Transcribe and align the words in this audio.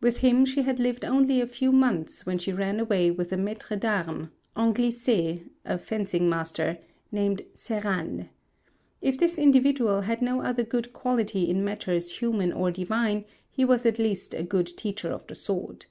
With 0.00 0.20
him 0.20 0.46
she 0.46 0.62
had 0.62 0.78
lived 0.78 1.04
only 1.04 1.42
a 1.42 1.46
few 1.46 1.72
months 1.72 2.24
when 2.24 2.38
she 2.38 2.54
ran 2.54 2.80
away 2.80 3.10
with 3.10 3.32
a 3.32 3.36
maitre 3.36 3.76
d'armes 3.76 4.30
(anglicè, 4.56 5.42
a 5.66 5.76
fencing 5.76 6.26
master) 6.26 6.78
named 7.12 7.42
Serane. 7.54 8.30
If 9.02 9.18
this 9.18 9.36
individual 9.38 10.00
had 10.00 10.22
no 10.22 10.40
other 10.40 10.62
good 10.64 10.94
quality 10.94 11.50
in 11.50 11.66
matters 11.66 12.16
human 12.16 12.50
or 12.50 12.70
divine, 12.70 13.26
he 13.50 13.66
was 13.66 13.84
at 13.84 13.98
least 13.98 14.32
a 14.32 14.42
good 14.42 14.68
teacher 14.74 15.10
of 15.10 15.26
the 15.26 15.34
sword. 15.34 15.84